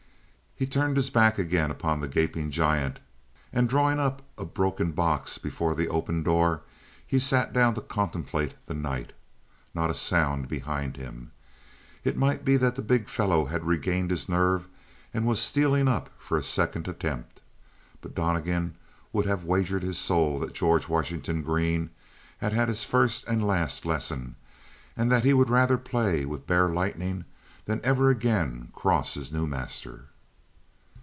He 0.57 0.67
turned 0.67 0.95
his 0.95 1.09
back 1.09 1.39
again 1.39 1.71
upon 1.71 2.01
the 2.01 2.07
gaping 2.07 2.51
giant, 2.51 2.99
and 3.51 3.67
drawing 3.67 3.97
up 3.97 4.21
a 4.37 4.45
broken 4.45 4.91
box 4.91 5.39
before 5.39 5.73
the 5.73 5.87
open 5.89 6.21
door 6.21 6.61
he 7.07 7.17
sat 7.17 7.51
down 7.51 7.73
to 7.73 7.81
contemplate 7.81 8.53
the 8.67 8.75
night. 8.75 9.11
Not 9.73 9.89
a 9.89 9.95
sound 9.95 10.47
behind 10.47 10.97
him. 10.97 11.31
It 12.03 12.15
might 12.15 12.45
be 12.45 12.57
that 12.57 12.75
the 12.75 12.83
big 12.83 13.09
fellow 13.09 13.45
had 13.45 13.65
regained 13.65 14.11
his 14.11 14.29
nerve 14.29 14.67
and 15.15 15.25
was 15.25 15.41
stealing 15.41 15.87
up 15.87 16.11
for 16.19 16.37
a 16.37 16.43
second 16.43 16.87
attempt; 16.87 17.41
but 17.99 18.13
Donnegan 18.13 18.75
would 19.11 19.25
have 19.25 19.43
wagered 19.43 19.81
his 19.81 19.97
soul 19.97 20.37
that 20.37 20.53
George 20.53 20.87
Washington 20.87 21.41
Green 21.41 21.89
had 22.37 22.53
his 22.67 22.83
first 22.83 23.25
and 23.25 23.47
last 23.47 23.83
lesson 23.83 24.35
and 24.95 25.11
that 25.11 25.23
he 25.23 25.33
would 25.33 25.49
rather 25.49 25.77
play 25.79 26.23
with 26.23 26.45
bare 26.45 26.69
lightning 26.69 27.25
than 27.65 27.81
ever 27.83 28.11
again 28.11 28.67
cross 28.75 29.15
his 29.15 29.31
new 29.31 29.47
master. 29.47 30.05